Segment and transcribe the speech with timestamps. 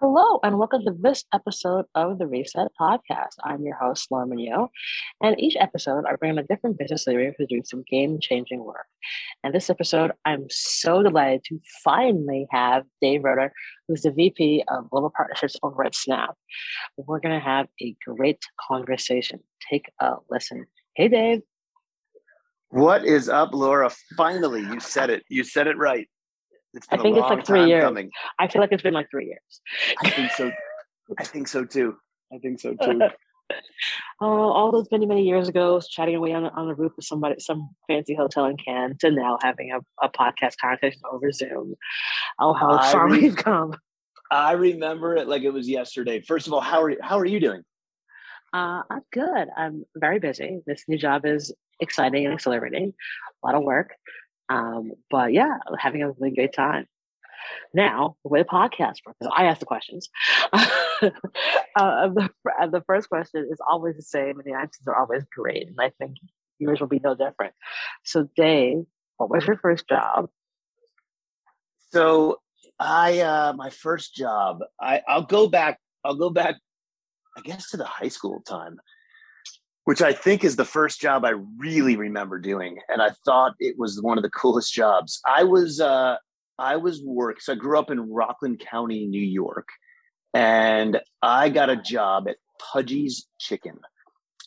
[0.00, 3.36] Hello, and welcome to this episode of the Reset Podcast.
[3.44, 4.68] I'm your host, Laura Munoz,
[5.22, 8.64] and each episode I bring in a different business leader who's doing some game changing
[8.64, 8.86] work.
[9.44, 13.52] And this episode, I'm so delighted to finally have Dave Roter,
[13.86, 16.34] who's the VP of Global Partnerships over at Snap.
[16.96, 19.44] We're going to have a great conversation.
[19.70, 20.66] Take a listen.
[20.96, 21.42] Hey, Dave.
[22.70, 23.92] What is up, Laura?
[24.16, 25.22] Finally, you said it.
[25.28, 26.08] You said it right.
[26.74, 27.84] It's I think it's like three years.
[27.84, 28.10] Coming.
[28.38, 29.60] I feel like it's been like three years.
[30.04, 30.52] I think so.
[31.18, 31.96] I think so too.
[32.32, 33.00] I think so too.
[34.20, 37.36] oh, all those many, many years ago, chatting away on, on the roof of somebody,
[37.38, 41.74] some fancy hotel in Cannes, to now having a, a podcast conversation over Zoom.
[42.38, 43.74] Oh, how I far re- we've come!
[44.30, 46.20] I remember it like it was yesterday.
[46.20, 47.62] First of all, how are you, how are you doing?
[48.52, 49.48] Uh, I'm good.
[49.56, 50.60] I'm very busy.
[50.66, 52.94] This new job is exciting and exhilarating.
[53.42, 53.94] A lot of work.
[54.48, 56.86] Um, but yeah, having a really great time.
[57.74, 60.08] Now, the way the podcast works, I ask the questions.
[60.52, 60.70] uh,
[61.76, 62.30] the,
[62.70, 65.68] the first question is always the same, and the answers are always great.
[65.68, 66.16] And I think
[66.58, 67.52] yours will be no different.
[68.04, 68.84] So, Dave,
[69.18, 70.28] what was your first job?
[71.92, 72.40] So,
[72.78, 74.60] I uh, my first job.
[74.80, 75.78] I I'll go back.
[76.04, 76.56] I'll go back.
[77.36, 78.78] I guess to the high school time
[79.84, 83.78] which I think is the first job I really remember doing, and I thought it
[83.78, 85.20] was one of the coolest jobs.
[85.26, 86.16] I was uh,
[86.58, 87.40] I was work.
[87.40, 89.68] So I grew up in Rockland County, New York,
[90.32, 93.78] and I got a job at Pudgy's Chicken,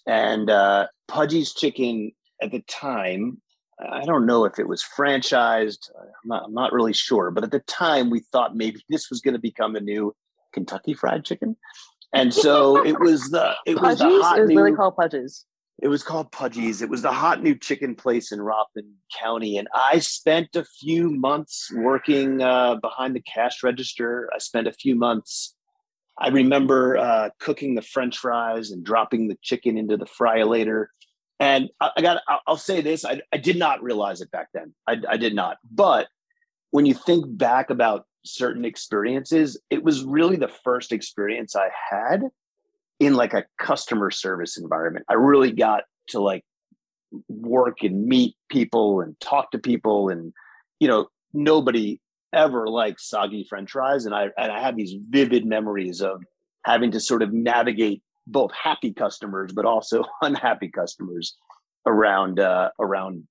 [0.06, 3.42] and uh, Pudgy's Chicken at the time.
[3.80, 5.92] I don't know if it was franchised.
[6.00, 9.22] I'm not, I'm not really sure, but at the time we thought maybe this was
[9.22, 10.16] going to become a new
[10.52, 11.56] Kentucky Fried Chicken.
[12.14, 15.46] And so it was the it was the hot it was new, really called Pudgy's.
[15.82, 16.82] It was called Pudgy's.
[16.82, 21.12] It was the hot new chicken place in Rockland County, and I spent a few
[21.12, 24.30] months working uh, behind the cash register.
[24.34, 25.56] I spent a few months.
[26.18, 30.90] I remember uh, cooking the French fries and dropping the chicken into the fryer later.
[31.40, 32.24] And I, I got.
[32.48, 34.74] I'll say this: I, I did not realize it back then.
[34.88, 35.58] I, I did not.
[35.70, 36.08] But
[36.72, 42.24] when you think back about certain experiences, it was really the first experience I had
[43.00, 45.06] in like a customer service environment.
[45.10, 46.44] I really got to like
[47.30, 50.34] work and meet people and talk to people and
[50.80, 52.00] you know nobody
[52.34, 56.22] ever liked soggy french fries and I and I have these vivid memories of
[56.66, 61.38] having to sort of navigate both happy customers but also unhappy customers
[61.86, 63.26] around uh around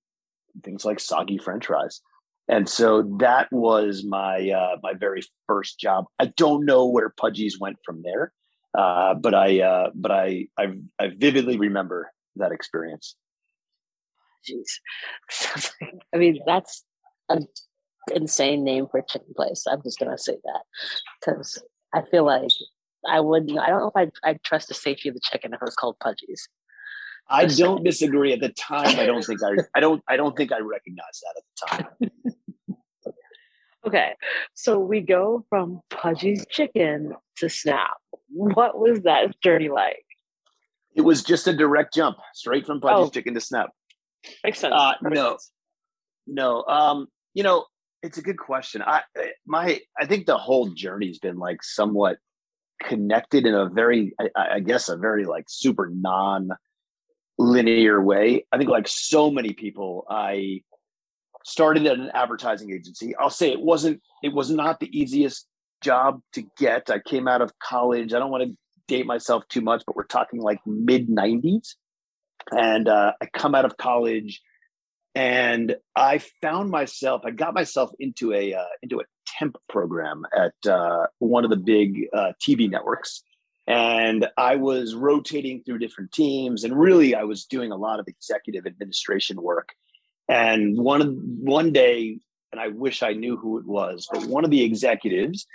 [0.65, 2.01] things like soggy french fries
[2.49, 6.07] and so that was my uh, my very first job.
[6.19, 8.33] I don't know where Pudgy's went from there,
[8.77, 10.69] uh, but I uh, but I, I
[10.99, 13.17] I vividly remember that experience.
[14.49, 15.73] Jeez,
[16.15, 16.85] I mean that's
[17.29, 17.49] an
[18.15, 19.65] insane name for a chicken place.
[19.69, 20.63] I'm just gonna say that
[21.21, 21.61] because
[21.95, 22.51] I feel like
[23.09, 23.59] I wouldn't.
[23.59, 25.77] I don't know if I'd, I'd trust the safety of the chicken if it was
[25.77, 26.49] called Pudgy's.
[27.29, 28.33] I don't disagree.
[28.33, 31.37] At the time, I don't think I, I don't, I don't think I recognized that
[31.37, 32.77] at the time.
[33.87, 34.15] okay,
[34.55, 37.97] so we go from Pudgy's Chicken to Snap.
[38.29, 40.05] What was that journey like?
[40.95, 43.11] It was just a direct jump, straight from Pudgy's oh.
[43.11, 43.71] Chicken to Snap.
[44.43, 44.75] Makes sense.
[44.77, 45.39] Uh, no,
[46.27, 46.65] no.
[46.65, 47.67] Um, you know,
[48.03, 48.83] it's a good question.
[48.83, 49.03] I
[49.47, 52.19] my I think the whole journey's been like somewhat
[52.83, 56.51] connected in a very, I, I guess, a very like super non
[57.39, 58.47] linear way.
[58.53, 60.63] I think, like so many people, I
[61.45, 63.15] started at an advertising agency.
[63.17, 65.47] I'll say it wasn't, it was not the easiest
[65.83, 66.91] job to get.
[66.91, 68.13] I came out of college.
[68.13, 68.57] I don't want to
[68.89, 71.75] date myself too much, but we're talking like mid 90s.
[72.51, 74.41] And uh, I come out of college
[75.15, 79.05] and I found myself, I got myself into a, uh, into a
[79.39, 83.23] temp program at uh, one of the big uh, TV networks
[83.67, 88.07] and I was rotating through different teams, and really, I was doing a lot of
[88.07, 89.75] executive administration work.
[90.29, 92.19] And one one day,
[92.53, 95.47] and I wish I knew who it was, but one of the executives,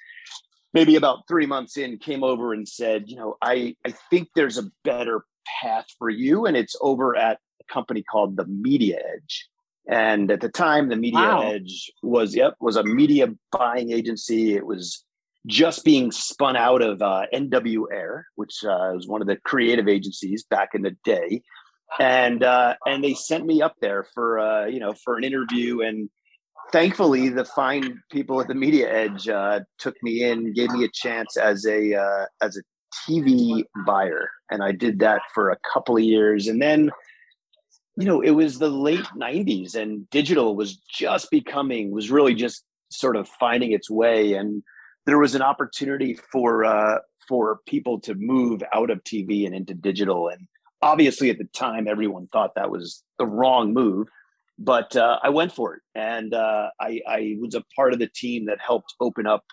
[0.73, 4.58] maybe about three months in, came over and said, "You know, I I think there's
[4.58, 5.25] a better
[5.61, 9.47] path for you, and it's over at a company called the Media Edge."
[9.87, 11.41] And at the time, the Media wow.
[11.49, 14.53] Edge was yep was a media buying agency.
[14.55, 15.03] It was
[15.47, 19.88] just being spun out of uh, NW Ayer, which uh, was one of the creative
[19.88, 21.41] agencies back in the day,
[21.99, 25.82] and uh, and they sent me up there for uh, you know for an interview,
[25.82, 26.09] and
[26.72, 30.90] thankfully the fine people at the Media Edge uh, took me in, gave me a
[30.93, 32.61] chance as a uh, as a
[33.09, 36.91] TV buyer, and I did that for a couple of years, and then.
[37.97, 42.64] You know, it was the late 90s and digital was just becoming, was really just
[42.90, 44.34] sort of finding its way.
[44.34, 44.64] And
[45.05, 49.73] there was an opportunity for uh, for people to move out of TV and into
[49.73, 50.27] digital.
[50.27, 50.47] And
[50.81, 54.07] obviously, at the time, everyone thought that was the wrong move.
[54.59, 58.07] But uh, I went for it, and uh, I, I was a part of the
[58.07, 59.43] team that helped open up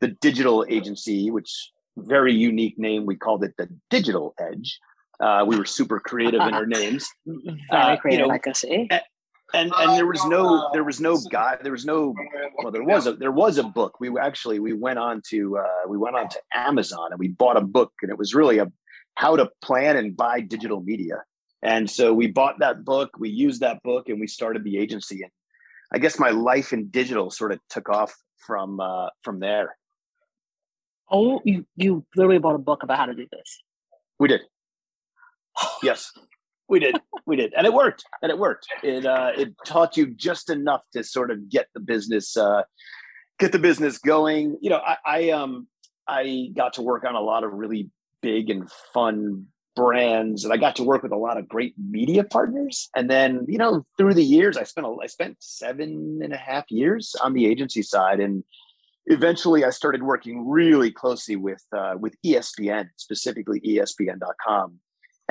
[0.00, 3.04] the digital agency, which very unique name.
[3.04, 4.78] We called it the Digital Edge.
[5.18, 7.08] Uh, we were super creative in our names.
[7.26, 8.88] Very uh, creative, you know, like I see.
[9.54, 12.14] And and there was no there was no guy there was no
[12.62, 14.00] well there was a there was a book.
[14.00, 17.56] We actually we went on to uh, we went on to Amazon and we bought
[17.56, 18.72] a book and it was really a
[19.16, 21.22] how to plan and buy digital media.
[21.62, 25.22] And so we bought that book we used that book and we started the agency.
[25.22, 25.30] And
[25.92, 29.76] I guess my life in digital sort of took off from uh, from there.
[31.10, 33.62] Oh, you you literally bought a book about how to do this.
[34.18, 34.40] We did.
[35.82, 36.10] yes,
[36.72, 36.96] we did.
[37.26, 38.04] We did, and it worked.
[38.22, 38.66] And it worked.
[38.82, 42.62] It uh, it taught you just enough to sort of get the business uh,
[43.38, 44.56] get the business going.
[44.60, 45.68] You know, I, I um
[46.08, 47.90] I got to work on a lot of really
[48.22, 52.24] big and fun brands and I got to work with a lot of great media
[52.24, 52.90] partners.
[52.94, 56.36] And then, you know, through the years, I spent a, I spent seven and a
[56.36, 58.44] half years on the agency side and
[59.06, 64.78] eventually I started working really closely with uh, with ESPN, specifically ESPN.com,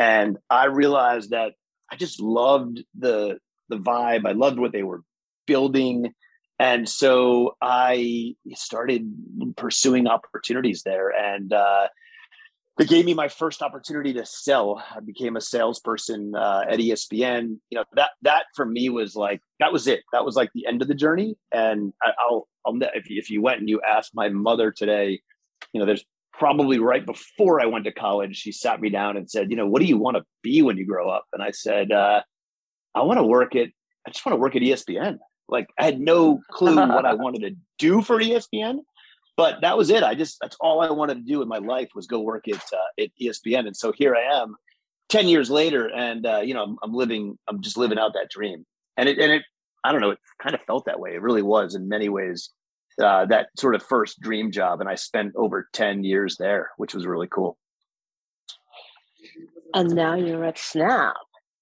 [0.01, 1.53] and I realized that
[1.91, 3.37] I just loved the
[3.69, 4.25] the vibe.
[4.25, 5.03] I loved what they were
[5.45, 6.13] building,
[6.57, 9.13] and so I started
[9.57, 11.09] pursuing opportunities there.
[11.09, 11.87] And uh,
[12.79, 14.83] it gave me my first opportunity to sell.
[14.89, 17.59] I became a salesperson uh, at ESPN.
[17.69, 20.01] You know that that for me was like that was it.
[20.13, 21.37] That was like the end of the journey.
[21.51, 25.21] And I, will I'll if you, if you went and you asked my mother today,
[25.73, 29.29] you know, there's probably right before I went to college, she sat me down and
[29.29, 31.25] said, you know, what do you want to be when you grow up?
[31.33, 32.21] And I said, uh,
[32.95, 33.69] I want to work at
[34.05, 35.19] I just want to work at ESPN.
[35.47, 38.79] Like I had no clue what I wanted to do for ESPN
[39.37, 40.03] but that was it.
[40.03, 42.61] I just that's all I wanted to do in my life was go work at
[42.73, 44.55] uh, at ESPN, and so here I am,
[45.09, 48.29] ten years later, and uh, you know I'm, I'm, living, I'm just living out that
[48.29, 48.65] dream,
[48.97, 49.43] and it and it
[49.83, 51.15] I don't know, it kind of felt that way.
[51.15, 52.51] It really was in many ways
[53.01, 56.93] uh, that sort of first dream job, and I spent over ten years there, which
[56.93, 57.57] was really cool.
[59.73, 61.15] And now you're at Snap,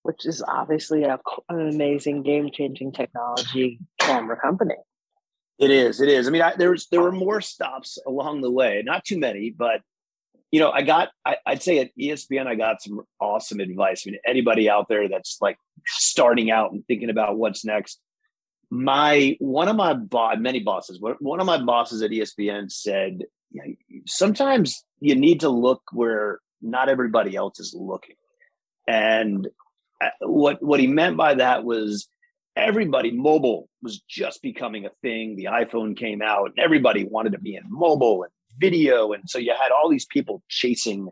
[0.03, 1.19] which is obviously a,
[1.50, 4.75] an amazing game changing technology camera company.
[5.59, 6.00] It is.
[6.00, 6.27] It is.
[6.27, 9.51] I mean, I, there was there were more stops along the way, not too many,
[9.51, 9.81] but
[10.51, 11.09] you know, I got.
[11.25, 14.03] I, would say at ESPN, I got some awesome advice.
[14.06, 18.00] I mean, anybody out there that's like starting out and thinking about what's next.
[18.71, 23.24] My one of my bo- many bosses, one of my bosses at ESPN said,
[24.06, 28.16] sometimes you need to look where not everybody else is looking,
[28.88, 29.48] and
[30.04, 32.07] uh, what what he meant by that was
[32.56, 35.36] everybody mobile was just becoming a thing.
[35.36, 39.13] The iphone came out and everybody wanted to be in mobile and video.
[39.13, 41.10] And so you had all these people chasing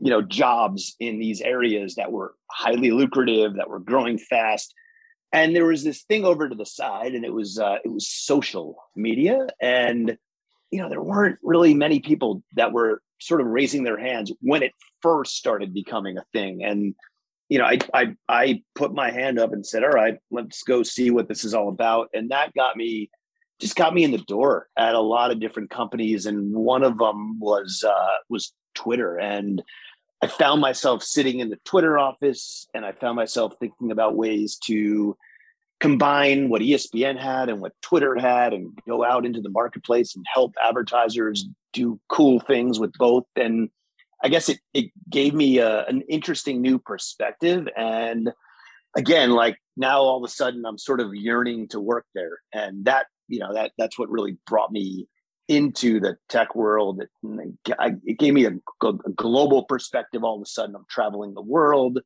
[0.00, 4.74] you know jobs in these areas that were highly lucrative that were growing fast
[5.32, 8.08] and there was this thing over to the side and it was uh, it was
[8.08, 10.16] social media and
[10.70, 14.62] you know there weren't really many people that were sort of raising their hands when
[14.62, 14.72] it
[15.02, 16.94] first started becoming a thing and
[17.48, 20.82] you know, I, I I put my hand up and said, "All right, let's go
[20.82, 23.10] see what this is all about." And that got me,
[23.58, 26.98] just got me in the door at a lot of different companies, and one of
[26.98, 29.18] them was uh, was Twitter.
[29.18, 29.62] And
[30.22, 34.58] I found myself sitting in the Twitter office, and I found myself thinking about ways
[34.64, 35.16] to
[35.80, 40.24] combine what ESPN had and what Twitter had, and go out into the marketplace and
[40.32, 43.24] help advertisers do cool things with both.
[43.36, 43.70] And
[44.22, 48.32] I guess it it gave me a, an interesting new perspective, and
[48.96, 52.84] again, like now all of a sudden I'm sort of yearning to work there, and
[52.86, 55.06] that you know that that's what really brought me
[55.46, 57.02] into the tech world.
[57.02, 57.58] It,
[58.04, 60.24] it gave me a, a global perspective.
[60.24, 62.00] All of a sudden, I'm traveling the world.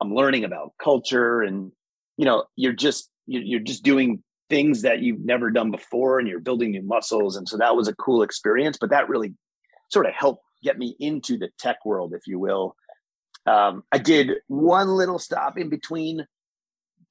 [0.00, 1.72] I'm learning about culture, and
[2.18, 6.40] you know, you're just you're just doing things that you've never done before, and you're
[6.40, 7.36] building new muscles.
[7.36, 8.76] And so that was a cool experience.
[8.78, 9.34] But that really
[9.90, 12.76] sort of helped get me into the tech world, if you will.
[13.46, 16.26] Um, I did one little stop in between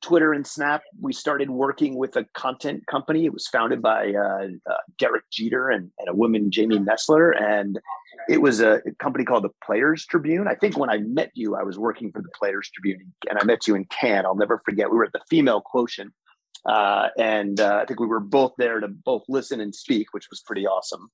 [0.01, 0.83] Twitter and Snap.
[1.01, 3.25] We started working with a content company.
[3.25, 7.31] It was founded by uh, uh, Derek Jeter and, and, a woman, Jaymee Messler.
[7.39, 7.79] And
[8.29, 10.47] it was a, company called the Players Tribune.
[10.47, 13.43] I think when I met you, I was working for the Players Tribune and I
[13.45, 14.25] met you in Cannes.
[14.25, 14.89] I'll never forget.
[14.89, 16.13] We were at the female quotient.
[16.65, 20.27] Uh, and uh, I think we were both there to both listen and speak, which
[20.29, 21.09] was pretty awesome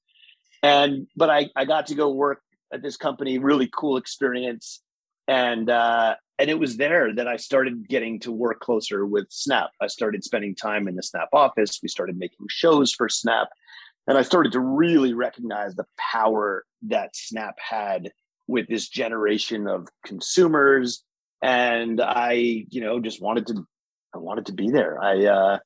[0.64, 2.42] and but I I got to go work
[2.72, 4.82] at this company, really cool experience,
[5.28, 9.70] and uh, and it was there that I started getting to work closer with Snap.
[9.80, 11.80] I started spending time in the Snap office.
[11.84, 13.50] We started making shows for Snap,
[14.08, 18.12] and I started to really recognize the power that Snap had
[18.48, 21.04] with this generation of consumers.
[21.42, 23.66] And I, you know, just wanted to,
[24.14, 25.02] I wanted to be there.
[25.02, 25.60] I, uh,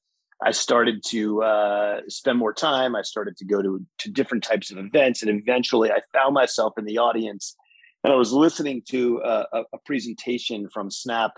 [0.43, 2.95] I started to uh, spend more time.
[2.95, 6.73] I started to go to to different types of events, and eventually, I found myself
[6.77, 7.55] in the audience,
[8.03, 11.31] and I was listening to a, a presentation from Snap,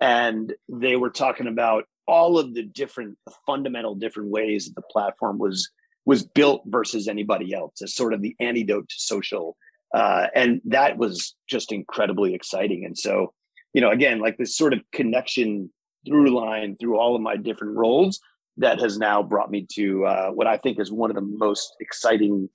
[0.00, 4.86] and they were talking about all of the different the fundamental different ways that the
[4.88, 5.68] platform was
[6.06, 9.56] was built versus anybody else as sort of the antidote to social
[9.94, 12.84] uh, and that was just incredibly exciting.
[12.84, 13.32] And so
[13.74, 15.70] you know again like this sort of connection
[16.06, 18.20] through line through all of my different roles
[18.56, 21.74] that has now brought me to uh, what i think is one of the most
[21.80, 22.48] exciting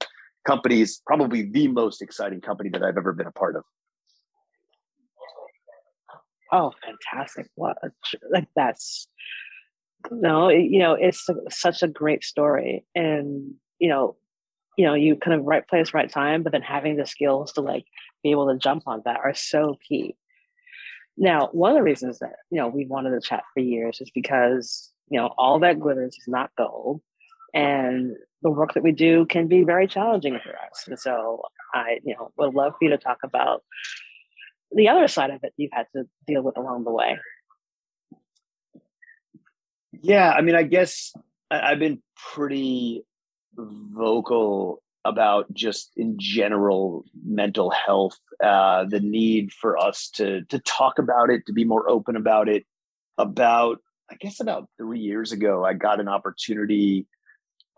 [0.48, 3.63] companies probably the most exciting company that i've ever been a part of.
[6.51, 7.48] Oh fantastic.
[7.53, 7.77] What
[8.32, 9.08] like that's
[10.12, 14.15] no you know it's such a great story and you know
[14.77, 17.62] you know you kind of right place right time but then having the skills to
[17.62, 17.86] like
[18.24, 20.15] be able to jump on that are so key.
[21.18, 24.10] Now one of the reasons that you know we've wanted to chat for years is
[24.13, 27.01] because you know all that glitters is not gold
[27.53, 30.86] and the work that we do can be very challenging for us.
[30.88, 31.41] And so
[31.74, 33.63] i you know would love for you to talk about
[34.72, 37.18] the other side of it you've had to deal with along the way
[40.01, 41.13] yeah, I mean, I guess
[41.51, 42.01] I, have been
[42.34, 43.03] pretty
[43.56, 51.00] vocal about just in general mental health, uh, the need for us to to talk
[51.00, 52.65] about it, to be more open about it.
[53.18, 53.79] About
[54.10, 57.08] I guess about three years ago, I got an opportunity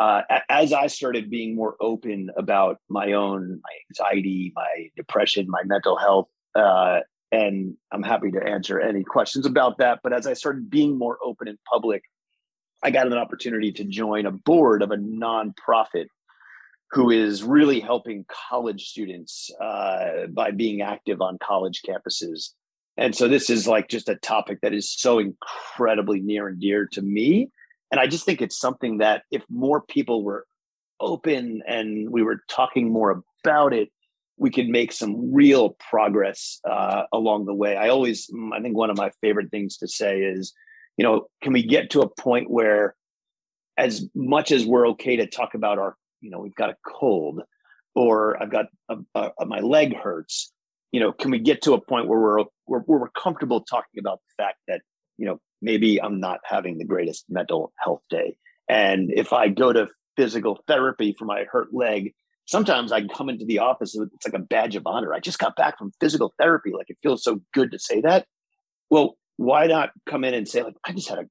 [0.02, 5.62] uh, as I started being more open about my own my anxiety, my depression, my
[5.64, 7.02] mental health, uh,
[7.32, 10.00] and I'm happy to answer any questions about that.
[10.04, 12.04] But as I started being more open in public,
[12.84, 16.08] I got an opportunity to join a board of a nonprofit
[16.92, 22.50] who is really helping college students uh, by being active on college campuses.
[22.98, 26.88] And so this is like just a topic that is so incredibly near and dear
[26.92, 27.50] to me.
[27.92, 30.46] And I just think it's something that if more people were
[31.00, 33.90] open and we were talking more about it,
[34.38, 37.78] we could make some real progress uh, along the way.
[37.78, 40.54] I always, I think one of my favorite things to say is,
[40.98, 42.96] you know, can we get to a point where,
[43.78, 47.42] as much as we're okay to talk about our, you know, we've got a cold,
[47.96, 50.52] or I've got a, a, a, my leg hurts,
[50.92, 54.00] you know, can we get to a point where we're, where, where we're comfortable talking
[54.00, 54.82] about the fact that,
[55.18, 58.36] you know, maybe I'm not having the greatest mental health day,
[58.68, 62.14] and if I go to physical therapy for my hurt leg,
[62.46, 65.14] sometimes I come into the office, it's like a badge of honor.
[65.14, 66.72] I just got back from physical therapy.
[66.74, 68.26] Like it feels so good to say that.
[68.90, 71.30] Well, why not come in and say, like, I just had an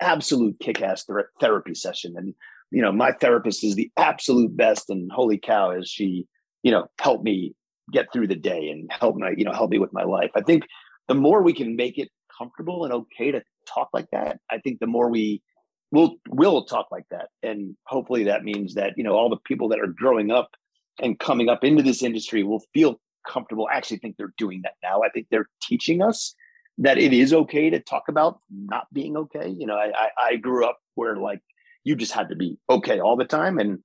[0.00, 2.14] absolute kick-ass ther- therapy session.
[2.16, 2.34] And,
[2.70, 4.88] you know, my therapist is the absolute best.
[4.88, 6.26] And holy cow, is she,
[6.62, 7.54] you know, help me
[7.92, 10.30] get through the day and help my, you know, help me with my life.
[10.34, 10.64] I think
[11.06, 14.80] the more we can make it comfortable and okay to talk like that, I think
[14.80, 15.42] the more we
[15.90, 19.68] we'll will talk like that and hopefully that means that you know all the people
[19.68, 20.48] that are growing up
[20.98, 22.98] and coming up into this industry will feel
[23.28, 26.34] comfortable I actually think they're doing that now i think they're teaching us
[26.78, 30.36] that it is okay to talk about not being okay you know i i, I
[30.36, 31.40] grew up where like
[31.84, 33.78] you just had to be okay all the time and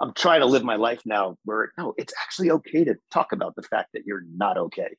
[0.00, 3.56] i'm trying to live my life now where no it's actually okay to talk about
[3.56, 4.96] the fact that you're not okay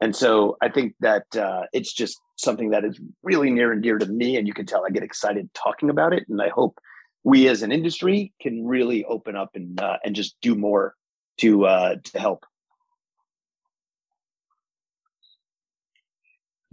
[0.00, 3.96] and so I think that uh, it's just something that is really near and dear
[3.96, 4.36] to me.
[4.36, 6.24] And you can tell I get excited talking about it.
[6.28, 6.78] And I hope
[7.22, 10.94] we as an industry can really open up and uh, and just do more
[11.38, 12.44] to uh, to help.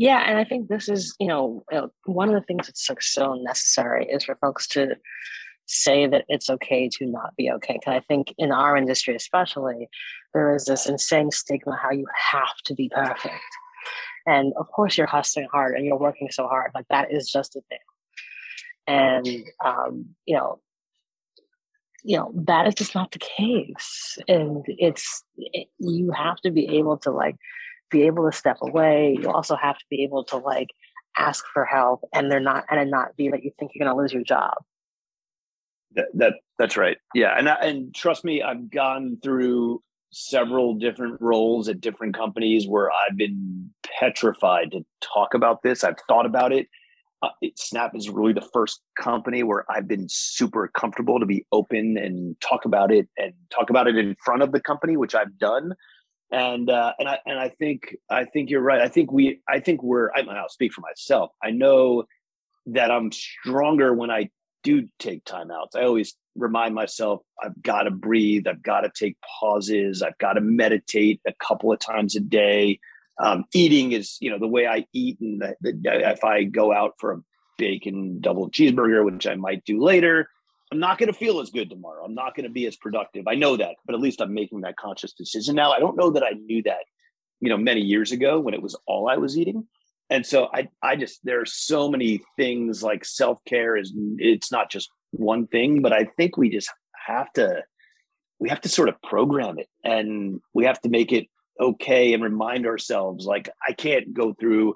[0.01, 1.63] Yeah, and I think this is you know,
[2.05, 4.95] one of the things that's so, so necessary is for folks to
[5.67, 7.73] say that it's okay to not be okay.
[7.73, 9.89] Because I think in our industry, especially,
[10.33, 13.45] there is this insane stigma how you have to be perfect.
[14.25, 16.71] And of course, you're hustling hard and you're working so hard.
[16.73, 17.77] Like that is just a thing.
[18.87, 19.27] And
[19.63, 20.61] um, you know,
[22.03, 24.17] you know that is just not the case.
[24.27, 27.35] And it's it, you have to be able to like
[27.91, 29.17] be able to step away.
[29.21, 30.69] You also have to be able to like
[31.17, 34.01] ask for help, and they're not and not be that you think you're going to
[34.01, 34.53] lose your job.
[35.95, 36.97] That, that that's right.
[37.13, 39.81] Yeah, and and trust me, I've gone through
[40.11, 43.69] several different roles at different companies where I've been
[43.99, 45.83] petrified to talk about this.
[45.83, 46.67] I've thought about it.
[47.23, 51.45] Uh, it, Snap is really the first company where I've been super comfortable to be
[51.51, 55.13] open and talk about it and talk about it in front of the company, which
[55.13, 55.73] I've done.
[56.31, 58.81] And uh, and I and I think I think you're right.
[58.81, 61.31] I think we I think we're I, I'll speak for myself.
[61.43, 62.05] I know
[62.67, 64.29] that I'm stronger when I
[64.63, 65.75] do take timeouts.
[65.75, 70.33] I always remind myself I've got to breathe, I've got to take pauses, I've got
[70.33, 72.79] to meditate a couple of times a day.
[73.21, 76.73] Um, eating is, you know, the way I eat, and the, the, if I go
[76.73, 77.21] out for a
[77.57, 80.29] bacon double cheeseburger, which I might do later,
[80.71, 82.05] I'm not going to feel as good tomorrow.
[82.05, 83.27] I'm not going to be as productive.
[83.27, 85.71] I know that, but at least I'm making that conscious decision now.
[85.71, 86.85] I don't know that I knew that,
[87.41, 89.67] you know, many years ago when it was all I was eating.
[90.09, 94.51] And so I, I just there are so many things like self care is it's
[94.51, 96.69] not just one thing, but I think we just
[97.07, 97.63] have to
[98.39, 101.27] we have to sort of program it and we have to make it
[101.59, 104.75] okay and remind ourselves like I can't go through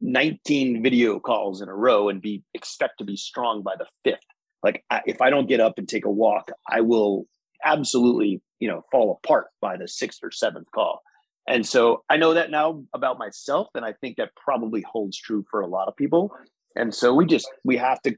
[0.00, 4.26] 19 video calls in a row and be expect to be strong by the fifth
[4.62, 7.26] like I, if I don't get up and take a walk, I will
[7.64, 11.02] absolutely, you know, fall apart by the sixth or seventh call.
[11.48, 15.44] And so I know that now about myself, and I think that probably holds true
[15.50, 16.32] for a lot of people.
[16.76, 18.16] And so we just we have to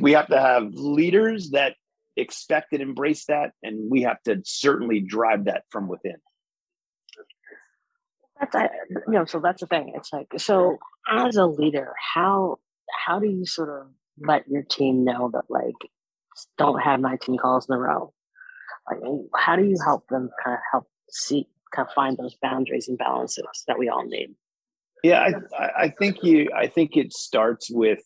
[0.00, 1.76] we have to have leaders that
[2.16, 6.16] expect and embrace that, and we have to certainly drive that from within.
[8.38, 9.92] That's you know, so that's the thing.
[9.94, 10.78] It's like so
[11.10, 12.58] as a leader, how
[13.06, 13.86] how do you sort of
[14.18, 15.90] let your team know that like
[16.58, 18.12] don't have 19 calls in a row.
[18.90, 19.00] Like
[19.36, 22.98] how do you help them kind of help see kind of find those boundaries and
[22.98, 24.34] balances that we all need?
[25.02, 28.00] Yeah i i think you i think it starts with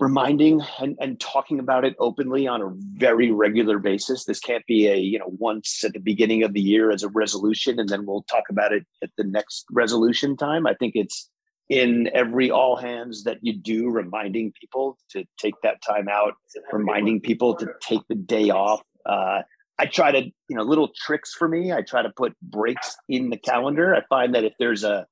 [0.00, 4.24] reminding and, and talking about it openly on a very regular basis.
[4.24, 7.08] This can't be a you know once at the beginning of the year as a
[7.08, 10.66] resolution and then we'll talk about it at the next resolution time.
[10.66, 11.30] I think it's
[11.68, 16.34] in every all hands that you do, reminding people to take that time out,
[16.72, 18.82] reminding people to take the day off.
[19.04, 19.42] Uh,
[19.78, 21.72] I try to, you know, little tricks for me.
[21.72, 23.94] I try to put breaks in the calendar.
[23.94, 25.06] I find that if there's a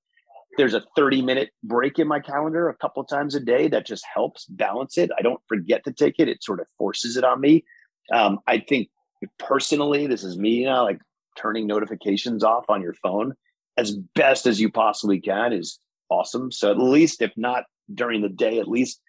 [0.57, 4.05] there's a 30 minute break in my calendar a couple times a day that just
[4.13, 5.11] helps balance it.
[5.19, 6.29] I don't forget to take it.
[6.29, 7.65] It sort of forces it on me.
[8.11, 8.89] Um, I think
[9.39, 11.01] personally, this is me, you know, like
[11.37, 13.35] turning notifications off on your phone
[13.77, 16.51] as best as you possibly can is awesome.
[16.53, 19.01] So at least if not during the day, at least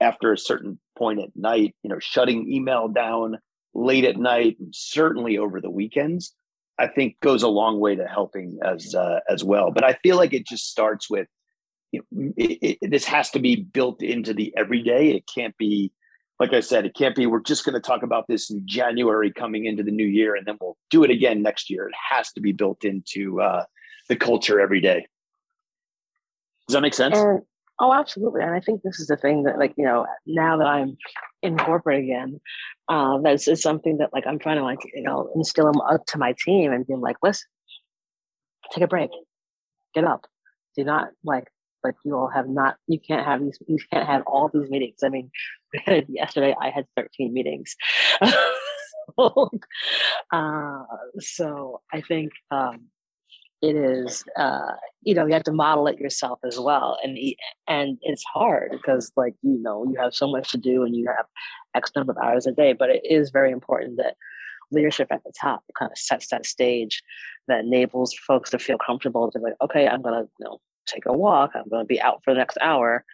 [0.00, 3.38] after a certain point at night, you know, shutting email down
[3.74, 6.34] late at night, and certainly over the weekends,
[6.78, 9.70] I think goes a long way to helping as uh, as well.
[9.70, 11.26] But I feel like it just starts with
[11.92, 15.10] you know, it, it, this has to be built into the everyday.
[15.10, 15.92] It can't be
[16.38, 19.32] like I said, it can't be we're just going to talk about this in January
[19.32, 21.88] coming into the new year and then we'll do it again next year.
[21.88, 23.64] It has to be built into uh,
[24.08, 25.06] the culture every day.
[26.68, 27.16] Does that make sense?
[27.16, 27.42] And,
[27.80, 28.42] oh, absolutely.
[28.42, 30.96] And I think this is the thing that, like, you know, now that I'm
[31.42, 32.40] in corporate again,
[32.88, 36.04] uh, that's is something that, like, I'm trying to, like, you know, instill them up
[36.06, 37.46] to my team and be like, listen,
[38.72, 39.10] take a break,
[39.94, 40.26] get up,
[40.76, 41.48] do not like,
[41.84, 44.98] like you all have not, you can't have these, you can't have all these meetings.
[45.04, 45.30] I mean,
[46.08, 47.76] yesterday I had 13 meetings.
[49.18, 50.82] uh,
[51.20, 52.86] so I think um,
[53.62, 57.18] it is uh, you know you have to model it yourself as well and
[57.68, 61.06] and it's hard because like you know you have so much to do and you
[61.06, 61.26] have
[61.74, 64.16] x number of hours a day but it is very important that
[64.72, 67.02] leadership at the top kind of sets that stage
[67.48, 71.12] that enables folks to feel comfortable to like okay i'm gonna you know take a
[71.12, 73.04] walk i'm gonna be out for the next hour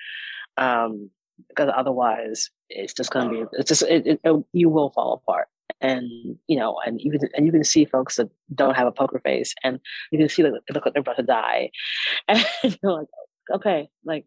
[0.58, 1.10] um,
[1.48, 5.48] because otherwise it's just gonna be it's just it, it, it, you will fall apart
[5.80, 8.92] and you know, and you can and you can see folks that don't have a
[8.92, 11.70] poker face, and you can see that they look like they're about to die,
[12.28, 13.08] and you're like,
[13.52, 14.24] okay, like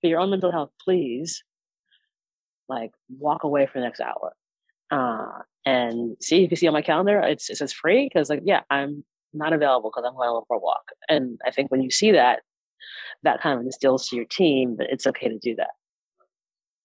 [0.00, 1.42] for your own mental health, please,
[2.68, 4.34] like walk away for the next hour,
[4.90, 6.44] uh, and see.
[6.44, 9.52] If you see on my calendar, it's it says free because like yeah, I'm not
[9.52, 12.40] available because I'm going for a walk, and I think when you see that,
[13.22, 15.70] that kind of instills to your team that it's okay to do that.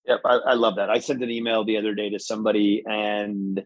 [0.06, 0.90] Yep, I, I, love that.
[0.90, 3.64] I sent an email the other day to somebody and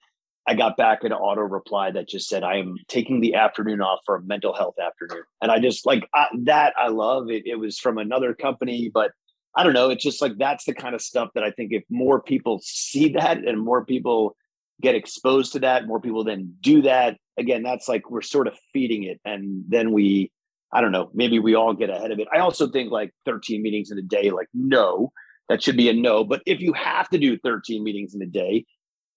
[0.47, 3.99] I got back an auto reply that just said, I am taking the afternoon off
[4.05, 5.23] for a mental health afternoon.
[5.41, 7.43] And I just like I, that, I love it.
[7.45, 9.11] It was from another company, but
[9.55, 9.89] I don't know.
[9.89, 13.09] It's just like that's the kind of stuff that I think if more people see
[13.13, 14.35] that and more people
[14.81, 18.55] get exposed to that, more people then do that, again, that's like we're sort of
[18.73, 19.19] feeding it.
[19.25, 20.31] And then we,
[20.71, 22.27] I don't know, maybe we all get ahead of it.
[22.33, 25.11] I also think like 13 meetings in a day, like, no,
[25.49, 26.23] that should be a no.
[26.23, 28.65] But if you have to do 13 meetings in a day,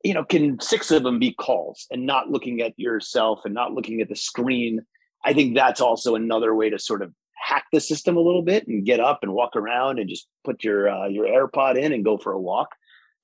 [0.04, 3.72] you know, can six of them be calls and not looking at yourself and not
[3.72, 4.80] looking at the screen?
[5.24, 8.66] I think that's also another way to sort of hack the system a little bit
[8.68, 12.04] and get up and walk around and just put your uh, your AirPod in and
[12.04, 12.68] go for a walk.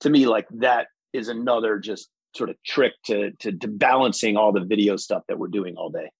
[0.01, 4.53] To me, like that is another just sort of trick to, to to balancing all
[4.53, 6.11] the video stuff that we're doing all day.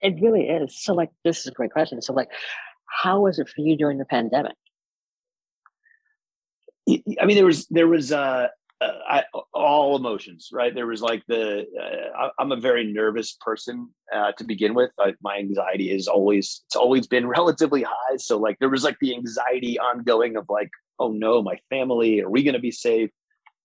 [0.00, 0.82] It really is.
[0.82, 2.00] So, like, this is a great question.
[2.00, 2.28] So, like,
[3.02, 4.54] how was it for you during the pandemic?
[6.88, 8.48] I mean, there was there was uh,
[8.80, 10.74] uh, I, all emotions, right?
[10.74, 11.66] There was like the
[12.18, 14.90] uh, I'm a very nervous person uh, to begin with.
[14.98, 18.16] I, my anxiety is always it's always been relatively high.
[18.16, 22.30] So like there was like the anxiety ongoing of like, oh no, my family, are
[22.30, 23.10] we going to be safe?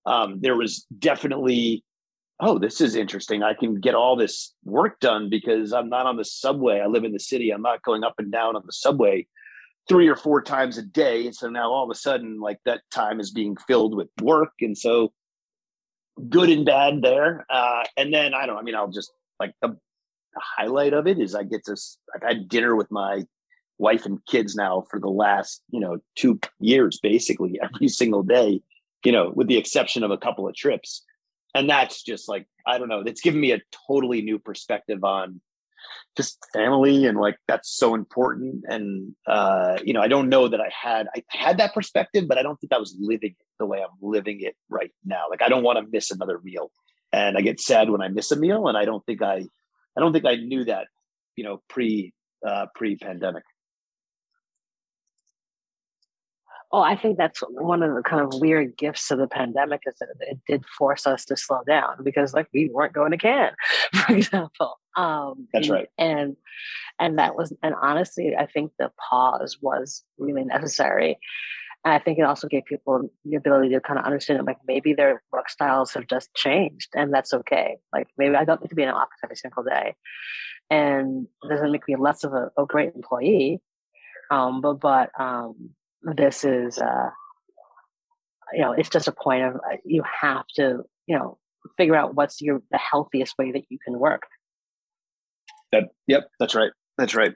[0.06, 1.84] Um, there was definitely,
[2.40, 3.42] oh, this is interesting.
[3.42, 6.80] I can get all this work done because I'm not on the subway.
[6.80, 7.50] I live in the city.
[7.50, 9.28] I'm not going up and down on the subway
[9.88, 11.26] three or four times a day.
[11.26, 14.54] And so now all of a sudden, like that time is being filled with work.
[14.62, 15.12] And so
[16.30, 17.46] good and bad there.
[17.50, 21.20] Uh, and then I don't, I mean, I'll just like the, the highlight of it
[21.20, 21.76] is I get to,
[22.14, 23.24] I've had dinner with my
[23.78, 28.62] wife and kids now for the last, you know, two years, basically every single day,
[29.04, 31.04] you know, with the exception of a couple of trips.
[31.54, 35.42] And that's just like, I don't know, it's given me a totally new perspective on
[36.16, 38.64] just family and like that's so important.
[38.68, 42.38] And uh you know i don't know that i had i had that perspective but
[42.38, 45.24] i don't think i was living it the way i'm living it right now.
[45.30, 46.72] Like i don't want to miss another meal.
[47.12, 49.38] And i get sad when i miss a meal and i don't think i
[49.96, 50.88] i don't think i knew that
[51.36, 52.14] you know pre
[52.46, 53.44] uh pre pandemic
[56.72, 59.96] Oh, I think that's one of the kind of weird gifts of the pandemic is
[60.00, 63.56] that it did force us to slow down because like we weren't going to Cannes,
[63.94, 64.80] for example.
[64.98, 65.90] Um, that's right.
[65.98, 66.36] And
[67.00, 71.18] and that was and honestly, I think the pause was really necessary.
[71.84, 74.58] And I think it also gave people the ability to kind of understand that like
[74.68, 77.78] maybe their work styles have just changed and that's okay.
[77.94, 79.96] Like maybe I don't need to be in an office every single day.
[80.72, 83.62] And it doesn't make me less of a, a great employee.
[84.32, 85.70] Um, but but um
[86.14, 87.10] this is uh
[88.54, 91.38] you know it's just a point of uh, you have to you know
[91.78, 94.24] figure out what's your the healthiest way that you can work.
[95.72, 97.34] That yep that's right that's right.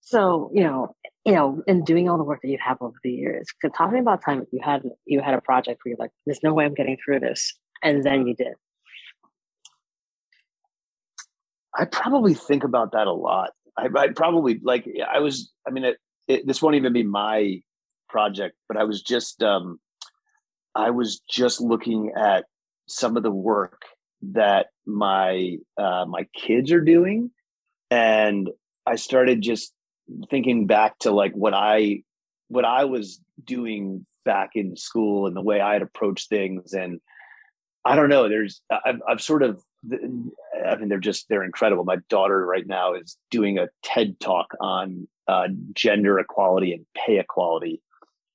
[0.00, 0.94] So you know
[1.24, 4.22] you know in doing all the work that you have over the years talking about
[4.22, 6.98] time you had you had a project where you're like there's no way i'm getting
[7.02, 8.54] through this and then you did.
[11.76, 13.50] I probably think about that a lot.
[13.76, 15.96] I, I probably like i was i mean it,
[16.28, 17.60] it, this won't even be my
[18.08, 19.78] project, but I was just um,
[20.74, 22.44] I was just looking at
[22.86, 23.82] some of the work
[24.32, 27.30] that my uh, my kids are doing,
[27.90, 28.50] and
[28.86, 29.72] I started just
[30.30, 32.02] thinking back to like what I
[32.48, 36.72] what I was doing back in school and the way I had approached things.
[36.72, 37.00] And
[37.84, 41.84] I don't know there's I've, I've sort of I mean they're just they're incredible.
[41.84, 47.18] My daughter right now is doing a TED talk on uh, gender equality and pay
[47.18, 47.80] equality.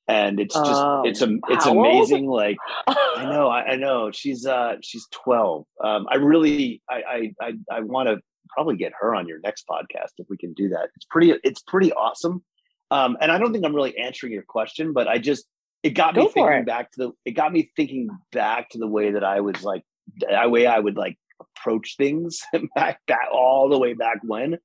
[0.08, 2.38] And it's just um, it's a it's amazing old?
[2.38, 4.10] like i know I, I, know.
[4.12, 8.17] She's uh she's 12 um i really i i i, I want to
[8.49, 10.89] probably get her on your next podcast if we can do that.
[10.95, 12.43] It's pretty it's pretty awesome.
[12.89, 15.45] Um and i don't think i'm really answering your question but i just
[15.84, 16.65] it got Go me thinking it.
[16.65, 19.84] back to the it got me thinking back to the way that i was like
[20.17, 22.41] the way i would like approach things
[22.75, 24.58] back back all the way back when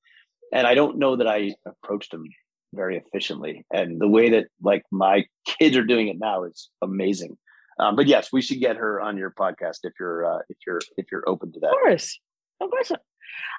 [0.55, 2.25] and I don't know that I approached them
[2.73, 3.67] very efficiently.
[3.73, 5.25] And the way that like my
[5.59, 7.37] kids are doing it now is amazing.
[7.79, 10.81] Um, but yes, we should get her on your podcast if you're uh, if you're
[10.97, 11.71] if you're open to that.
[11.71, 12.21] Of course,
[12.61, 12.93] of course.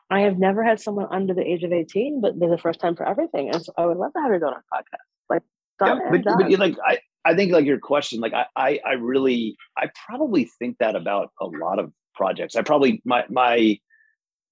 [0.09, 2.95] I have never had someone under the age of eighteen, but they're the first time
[2.95, 5.03] for everything, and so I would love to have her go on a podcast.
[5.29, 5.41] Like,
[5.81, 9.57] yeah, but, but like I, I think like your question, like I, I, I really,
[9.77, 12.55] I probably think that about a lot of projects.
[12.55, 13.77] I probably my my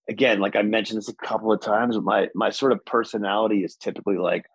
[0.09, 3.75] again, like I mentioned this a couple of times, my my sort of personality is
[3.75, 4.45] typically like,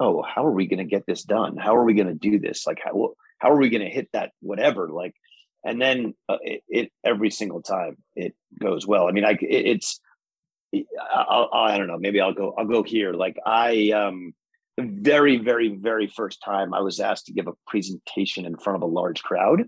[0.00, 1.56] oh, how are we going to get this done?
[1.56, 2.66] How are we going to do this?
[2.66, 4.88] Like how how are we going to hit that whatever?
[4.88, 5.14] Like,
[5.64, 9.08] and then uh, it, it, every single time it goes well.
[9.08, 10.00] I mean, I it, it's
[11.10, 11.98] I'll, I don't know.
[11.98, 13.12] Maybe I'll go I'll go here.
[13.12, 14.34] Like I um
[14.76, 18.76] the very very very first time I was asked to give a presentation in front
[18.76, 19.62] of a large crowd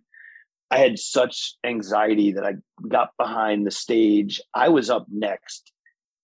[0.70, 2.54] I had such anxiety that I
[2.88, 4.40] got behind the stage.
[4.54, 5.72] I was up next.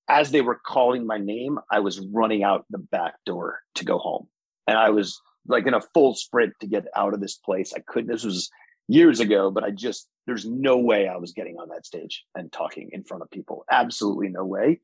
[0.09, 3.99] As they were calling my name, I was running out the back door to go
[3.99, 4.27] home.
[4.67, 7.73] And I was like in a full sprint to get out of this place.
[7.75, 8.51] I couldn't, this was
[8.89, 12.53] years ago, but I just, there's no way I was getting on that stage and
[12.53, 13.65] talking in front of people.
[13.71, 14.81] Absolutely no way.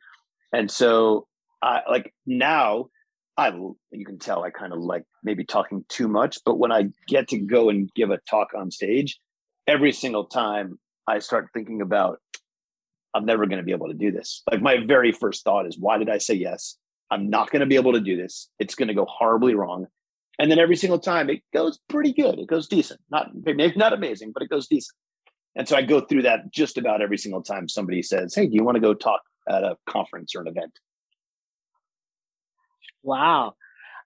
[0.53, 1.27] And so
[1.63, 2.89] I like now
[3.37, 6.89] I you can tell I kind of like maybe talking too much, but when I
[7.07, 9.19] get to go and give a talk on stage,
[9.69, 12.21] every single time I start thinking about,
[13.15, 14.43] I'm never going to be able to do this.
[14.51, 16.77] Like my very first thought is, why did I say yes?
[17.11, 18.49] I'm not going to be able to do this.
[18.59, 19.87] It's going to go horribly wrong.
[20.39, 22.39] And then every single time it goes pretty good.
[22.39, 23.01] It goes decent.
[23.11, 24.97] Not maybe not amazing, but it goes decent.
[25.57, 28.55] And so I go through that just about every single time somebody says, Hey, do
[28.55, 30.79] you want to go talk at a conference or an event?
[33.03, 33.55] Wow.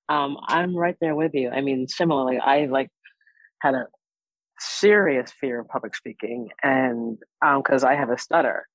[0.08, 1.50] Um, I'm right there with you.
[1.50, 2.90] I mean, similarly, I like
[3.60, 3.86] had a
[4.62, 8.68] serious fear of public speaking, and um because um, I have a stutter,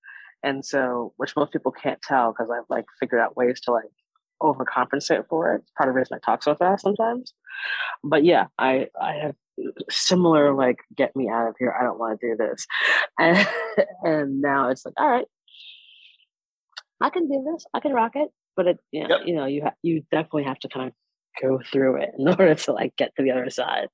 [0.44, 3.86] and so which most people can't tell because I've like figured out ways to like
[4.42, 5.64] overcompensate for it.
[5.78, 7.34] Part of the reason I talk so fast sometimes.
[8.04, 9.36] But yeah, I I have
[9.90, 11.76] similar like get me out of here.
[11.80, 12.68] I don't want to do this,
[13.20, 13.48] and
[14.04, 15.28] and now it's like all right,
[17.02, 17.66] I can do this.
[17.74, 18.30] I can rock it.
[18.56, 19.28] But it you know, yep.
[19.28, 20.94] you know you ha- you definitely have to kind of
[21.42, 23.88] go through it in order to like get to the other side.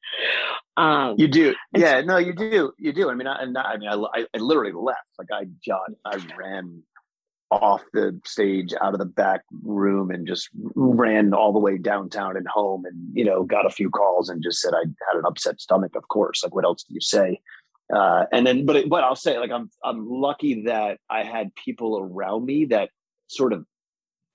[0.77, 2.01] Um, you do, yeah.
[2.01, 3.09] no, you do, you do.
[3.09, 5.07] I mean, I, I mean, I, I literally left.
[5.19, 6.83] Like I, John, I ran
[7.61, 12.35] off the stage out of the back room and just ran all the way downtown
[12.35, 15.25] and home and you know got a few calls and just said i had an
[15.27, 17.39] upset stomach of course like what else do you say
[17.95, 21.99] uh, and then but but i'll say like i'm i'm lucky that i had people
[21.99, 22.89] around me that
[23.27, 23.65] sort of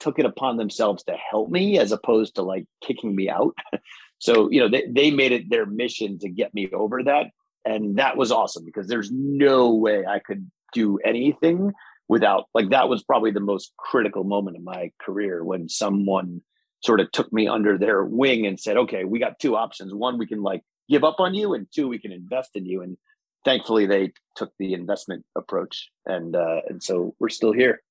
[0.00, 3.56] took it upon themselves to help me as opposed to like kicking me out.
[4.20, 7.26] So you know they, they made it their mission to get me over that
[7.64, 11.72] and that was awesome because there's no way i could do anything
[12.08, 16.40] without like that was probably the most critical moment in my career when someone
[16.82, 19.94] sort of took me under their wing and said okay we got two options.
[19.94, 22.82] One we can like give up on you and two we can invest in you.
[22.82, 22.96] And
[23.44, 27.82] thankfully they took the investment approach and uh and so we're still here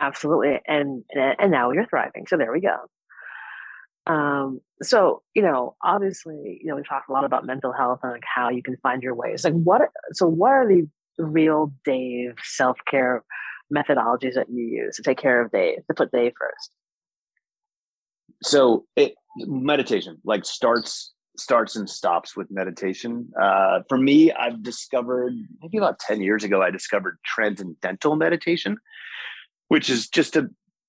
[0.00, 2.76] absolutely and and now you're thriving so there we go
[4.06, 8.12] um so you know obviously you know we talked a lot about mental health and
[8.12, 9.82] like how you can find your ways like what
[10.12, 10.86] so what are the
[11.18, 13.24] real Dave self care
[13.74, 16.70] methodologies that you use to take care of Dave, to put Dave first?
[18.42, 23.30] So it meditation like starts starts and stops with meditation.
[23.40, 28.78] Uh, for me, I've discovered maybe about 10 years ago, I discovered transcendental meditation,
[29.68, 30.48] which is just a,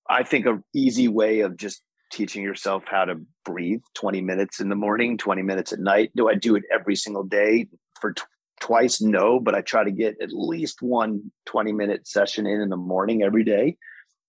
[0.10, 4.70] I think, a easy way of just teaching yourself how to breathe 20 minutes in
[4.70, 6.12] the morning, 20 minutes at night.
[6.16, 7.68] Do I do it every single day?
[8.00, 8.14] For
[8.60, 12.70] twice no but i try to get at least one 20 minute session in in
[12.70, 13.78] the morning every day.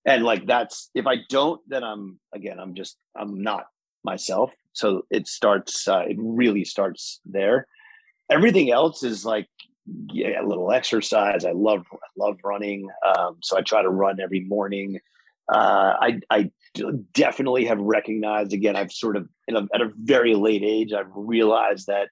[0.04, 3.68] And like that's if i don't then i'm again i'm just i'm not
[4.04, 4.50] myself.
[4.72, 7.66] So it starts uh, it really starts there.
[8.30, 9.48] Everything else is like
[10.12, 11.44] yeah, a little exercise.
[11.44, 11.84] I love
[12.16, 14.98] love running um, so i try to run every morning.
[15.52, 16.50] Uh, i i
[17.12, 21.86] definitely have recognized again i've sort of a, at a very late age i've realized
[21.86, 22.08] that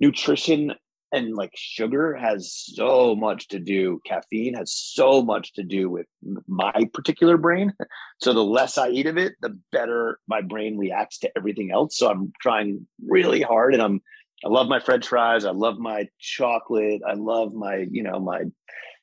[0.00, 0.74] nutrition
[1.10, 6.06] and like sugar has so much to do caffeine has so much to do with
[6.46, 7.72] my particular brain.
[8.20, 11.96] So the less i eat of it the better my brain reacts to everything else.
[11.96, 14.02] So i'm trying really hard and i'm
[14.44, 18.42] i love my french fries i love my chocolate i love my you know my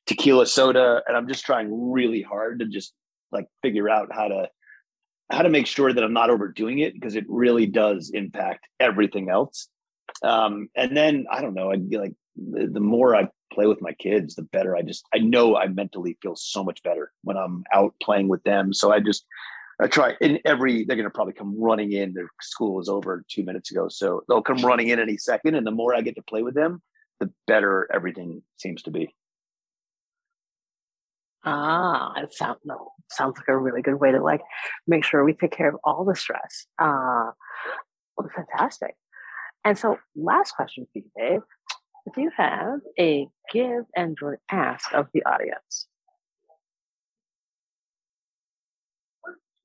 [0.07, 2.93] tequila soda and i'm just trying really hard to just
[3.31, 4.49] like figure out how to
[5.31, 9.29] how to make sure that i'm not overdoing it because it really does impact everything
[9.29, 9.69] else
[10.23, 13.93] um, and then I don't know, I like the, the more I play with my
[13.93, 17.63] kids, the better I just I know I mentally feel so much better when I'm
[17.73, 18.73] out playing with them.
[18.73, 19.25] So I just
[19.81, 22.13] I try in every they're gonna probably come running in.
[22.13, 23.87] Their school is over two minutes ago.
[23.89, 25.55] So they'll come running in any second.
[25.55, 26.81] And the more I get to play with them,
[27.19, 29.13] the better everything seems to be.
[31.43, 34.41] Ah, it sounds no, sounds like a really good way to like
[34.85, 36.67] make sure we take care of all the stress.
[36.77, 37.31] Uh
[38.17, 38.95] well, fantastic.
[39.63, 41.41] And so, last question for you, Dave.
[42.13, 45.87] Do you have a give and or ask of the audience?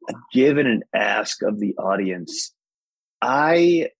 [0.08, 2.54] A give and an ask of the audience.
[3.20, 3.90] I,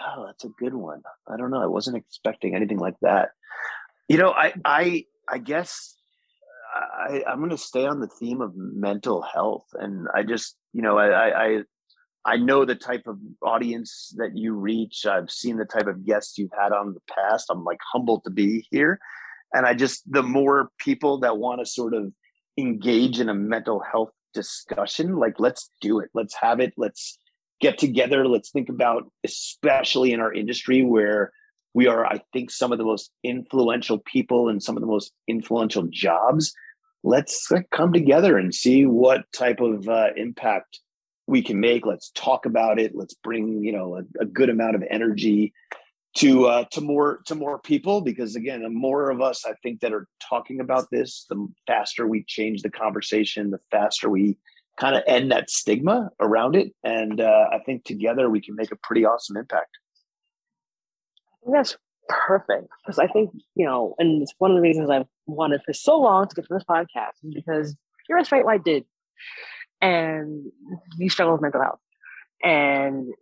[0.00, 1.02] oh, that's a good one.
[1.28, 1.62] I don't know.
[1.62, 3.30] I wasn't expecting anything like that.
[4.08, 5.94] You know, I, I, I guess
[6.74, 10.82] I, I'm going to stay on the theme of mental health, and I just, you
[10.82, 11.62] know, I, I,
[12.24, 15.06] I know the type of audience that you reach.
[15.06, 17.46] I've seen the type of guests you've had on the past.
[17.50, 18.98] I'm like humbled to be here.
[19.54, 22.12] And I just, the more people that want to sort of
[22.58, 26.10] engage in a mental health discussion, like let's do it.
[26.14, 26.74] Let's have it.
[26.76, 27.18] Let's
[27.60, 28.28] get together.
[28.28, 31.32] Let's think about, especially in our industry where
[31.74, 35.12] we are, I think, some of the most influential people and some of the most
[35.26, 36.54] influential jobs.
[37.02, 40.80] Let's like, come together and see what type of uh, impact
[41.26, 41.86] we can make.
[41.86, 42.94] Let's talk about it.
[42.94, 45.52] Let's bring you know a, a good amount of energy
[46.16, 49.80] to uh, to more to more people because again, the more of us I think
[49.80, 54.38] that are talking about this, the faster we change the conversation, the faster we
[54.78, 58.72] kind of end that stigma around it, and uh, I think together we can make
[58.72, 59.70] a pretty awesome impact.
[61.50, 61.76] That's
[62.08, 65.72] perfect because I think you know, and it's one of the reasons I've wanted for
[65.72, 67.76] so long to get to this podcast because
[68.08, 68.84] you're a straight white dude
[69.80, 70.46] and
[70.98, 71.80] you struggle with mental health.
[72.42, 73.12] and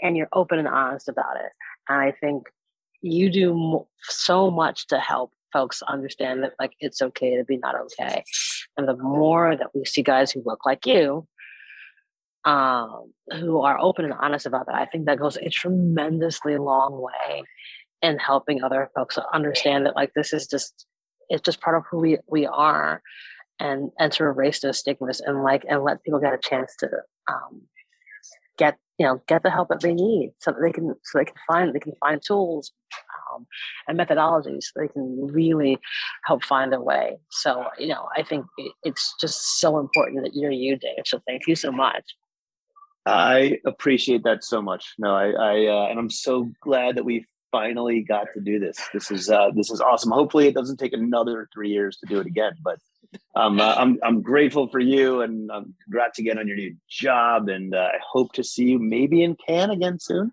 [0.00, 1.52] and you're open and honest about it.
[1.88, 2.44] And I think
[3.00, 7.74] you do so much to help folks understand that like it's okay to be not
[7.74, 8.24] okay.
[8.76, 11.26] And the more that we see guys who look like you,
[12.44, 17.00] um, who are open and honest about that, I think that goes a tremendously long
[17.00, 17.42] way
[18.00, 20.86] in helping other folks understand that like this is just
[21.28, 23.00] it's just part of who we we are
[23.60, 26.88] and and to erase those stigmas and like and let people get a chance to
[27.28, 27.62] um,
[28.98, 31.34] you know get the help that they need so that they can so they can
[31.46, 32.72] find they can find tools
[33.34, 33.46] um,
[33.88, 35.78] and methodologies so they can really
[36.24, 37.18] help find their way.
[37.30, 41.20] So you know i think it, it's just so important that you're you dave so
[41.26, 42.04] thank you so much.
[43.04, 44.94] I appreciate that so much.
[44.98, 48.78] No i i uh, and i'm so glad that we finally got to do this.
[48.92, 50.10] This is uh this is awesome.
[50.10, 52.78] Hopefully it doesn't take another three years to do it again but
[53.34, 57.48] um, uh, I'm I'm grateful for you, and um, congrats again on your new job.
[57.48, 60.32] And uh, I hope to see you maybe in Cannes again soon.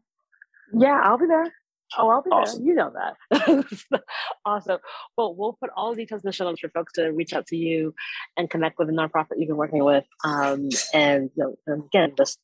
[0.74, 1.52] Yeah, I'll be there.
[1.98, 2.64] Oh, I'll be awesome.
[2.64, 2.68] there.
[2.68, 4.04] You know that.
[4.46, 4.80] awesome.
[5.18, 7.48] Well, we'll put all the details in the show notes for folks to reach out
[7.48, 7.96] to you
[8.38, 10.06] and connect with the nonprofit you've been working with.
[10.24, 12.38] Um, and, you know, again, just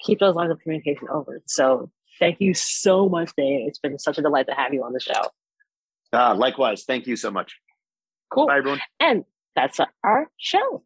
[0.00, 1.40] keep those lines of communication open.
[1.46, 3.66] So thank you so much, Dave.
[3.66, 5.22] It's been such a delight to have you on the show.
[6.12, 6.84] Uh, likewise.
[6.84, 7.56] Thank you so much.
[8.30, 8.46] Cool.
[8.46, 8.80] Bye, everyone.
[9.00, 9.24] And
[9.56, 10.84] that's our show.